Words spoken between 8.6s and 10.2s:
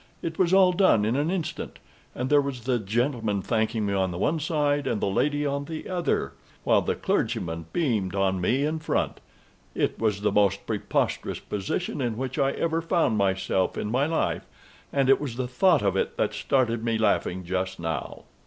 in front. It